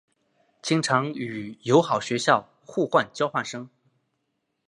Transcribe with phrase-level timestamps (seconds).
[0.63, 3.69] 经常与友好学校互换交换生。